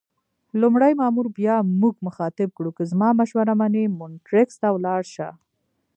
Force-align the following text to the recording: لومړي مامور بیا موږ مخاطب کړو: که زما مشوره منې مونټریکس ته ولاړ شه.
لومړي 0.61 0.91
مامور 1.01 1.27
بیا 1.37 1.55
موږ 1.81 1.95
مخاطب 2.07 2.49
کړو: 2.57 2.71
که 2.77 2.83
زما 2.91 3.09
مشوره 3.19 3.53
منې 3.61 3.83
مونټریکس 3.97 4.55
ته 4.61 4.67
ولاړ 4.75 5.01
شه. 5.13 5.29